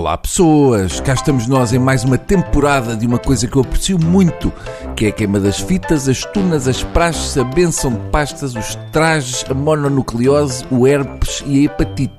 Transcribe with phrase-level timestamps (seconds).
[0.00, 3.98] Olá pessoas, cá estamos nós em mais uma temporada de uma coisa que eu aprecio
[3.98, 4.50] muito,
[4.96, 8.76] que é a queima das fitas, as tunas, as praxes, a benção de pastas, os
[8.90, 12.14] trajes, a mononucleose, o herpes e a hepatite.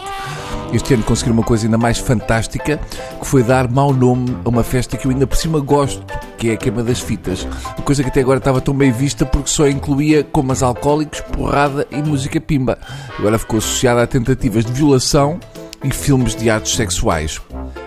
[0.71, 2.79] Este ano consegui uma coisa ainda mais fantástica,
[3.19, 6.05] que foi dar mau nome a uma festa que eu ainda por cima gosto,
[6.37, 7.47] que é a queima das fitas.
[7.75, 11.87] Uma coisa que até agora estava tão bem vista porque só incluía comas alcoólicos, porrada
[11.89, 12.77] e música pimba.
[13.17, 15.39] Agora ficou associada a tentativas de violação
[15.83, 17.41] e filmes de atos sexuais.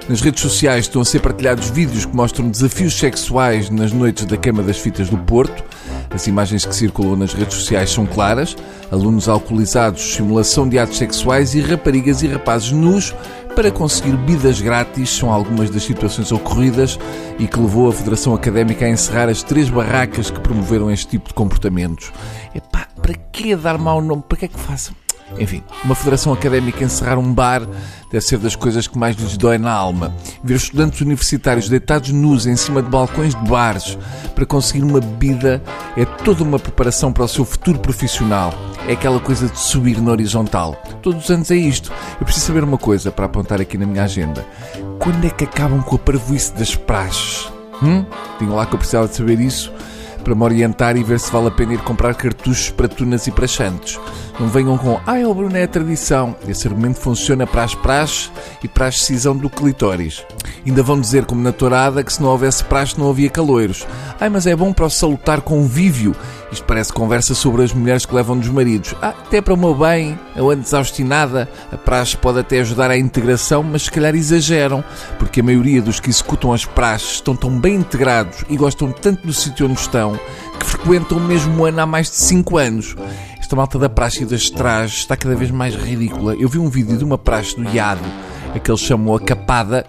[0.08, 4.36] Nas redes sociais estão a ser partilhados vídeos que mostram desafios sexuais nas noites da
[4.36, 5.64] queima das fitas do Porto.
[6.10, 8.54] As imagens que circulam nas redes sociais são claras:
[8.92, 13.14] alunos alcoolizados, simulação de atos sexuais e raparigas e rapazes nus
[13.56, 16.98] para conseguir bebidas grátis são algumas das situações ocorridas
[17.38, 21.28] e que levou a Federação Académica a encerrar as três barracas que promoveram este tipo
[21.28, 22.12] de comportamentos.
[22.55, 24.22] Epá, para que dar mau nome?
[24.28, 24.94] Para que é que façam?
[25.38, 27.66] Enfim, uma federação académica encerrar um bar
[28.10, 30.14] deve ser das coisas que mais lhes dói na alma.
[30.42, 33.98] Ver estudantes universitários deitados nus em cima de balcões de bares
[34.34, 35.62] para conseguir uma bebida
[35.96, 38.54] é toda uma preparação para o seu futuro profissional.
[38.86, 40.80] É aquela coisa de subir na horizontal.
[41.02, 41.91] Todos os anos é isto.
[42.20, 44.46] Eu preciso saber uma coisa para apontar aqui na minha agenda.
[44.98, 47.52] Quando é que acabam com a parvoíce das praxes?
[47.82, 48.04] Hum?
[48.38, 49.72] Tinha lá que eu precisava de saber isso
[50.25, 53.30] para me orientar e ver se vale a pena ir comprar cartuchos para tunas e
[53.30, 54.00] para chantes.
[54.41, 56.34] Não venham com, ah, o Bruno é a tradição.
[56.48, 60.25] Esse argumento funciona para as praxes e para a excisão do clitóris.
[60.66, 63.86] Ainda vão dizer, como na tourada, que se não houvesse praxe não havia caloiros.
[64.19, 66.16] Ai, mas é bom para o salutar convívio.
[66.50, 68.94] Isto parece conversa sobre as mulheres que levam dos maridos.
[69.00, 71.48] Ah, até para o meu bem, eu ando desaustinada.
[71.70, 74.83] A praxe pode até ajudar à integração, mas se calhar exageram,
[75.19, 79.27] porque a maioria dos que executam as praxes estão tão bem integrados e gostam tanto
[79.27, 80.13] do sítio onde estão
[80.58, 82.96] que frequentam o mesmo ano há mais de 5 anos.
[83.38, 86.34] Esta malta da praxe e das trajes está cada vez mais ridícula.
[86.34, 88.00] Eu vi um vídeo de uma praxe do IAD,
[88.54, 89.86] a que eles chamam a capada,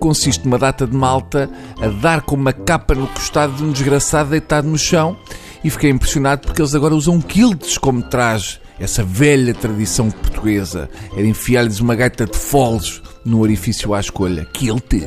[0.00, 1.48] consiste numa data de malta
[1.80, 5.16] a dar com uma capa no costado de um desgraçado deitado no chão
[5.62, 8.58] e fiquei impressionado porque eles agora usam quilts como traje.
[8.80, 14.46] Essa velha tradição portuguesa era enfiar-lhes uma gaita de foles no orifício à escolha.
[14.46, 15.06] Kilt!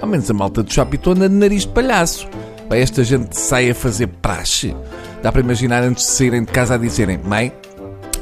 [0.00, 2.28] Ao menos a malta do Chapito anda de nariz de palhaço.
[2.72, 4.74] Vai esta gente sai a fazer praxe.
[5.22, 7.52] Dá para imaginar antes de saírem de casa a dizerem: Mãe,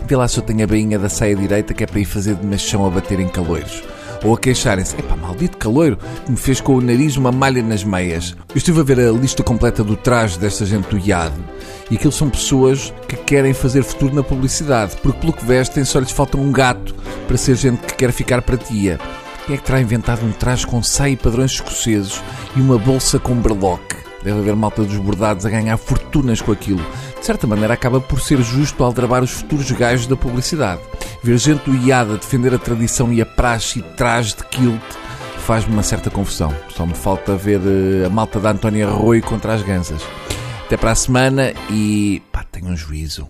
[0.09, 2.35] vê lá se eu tenho a bainha da saia direita que é para ir fazer
[2.35, 3.81] de machão a bater em caloiros.
[4.25, 7.85] Ou a queixarem-se: Epá, maldito caloiro que me fez com o nariz uma malha nas
[7.85, 8.35] meias.
[8.49, 11.33] Eu estive a ver a lista completa do traje desta gente do IAD
[11.89, 16.01] e aquilo são pessoas que querem fazer futuro na publicidade, porque pelo que vestem só
[16.01, 16.93] lhes falta um gato
[17.29, 18.99] para ser gente que quer ficar para tia.
[19.47, 22.21] Quem é que terá inventado um traje com saia e padrões escoceses
[22.57, 23.90] e uma bolsa com berloque?
[24.23, 26.85] Deve haver malta dos bordados a ganhar fortunas com aquilo.
[27.19, 30.81] De certa maneira, acaba por ser justo aldrabar os futuros gajos da publicidade.
[31.23, 34.81] Ver gente do IAD a defender a tradição e a praxe e traje de kilt
[35.51, 36.55] faz-me uma certa confusão.
[36.69, 40.03] Só me falta ver uh, a malta da Antónia Rui contra as gansas.
[40.65, 43.29] Até para a semana e pá, tenham um juízo.